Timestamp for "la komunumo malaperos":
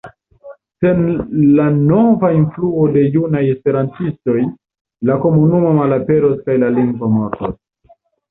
5.11-6.35